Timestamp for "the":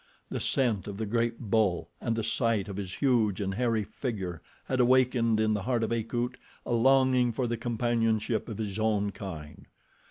0.31-0.39, 0.97-1.05, 2.15-2.23, 5.53-5.61, 7.45-7.55